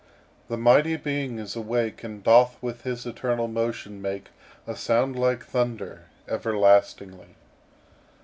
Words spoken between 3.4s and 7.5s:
motion make A sound like thunder–everlastingly.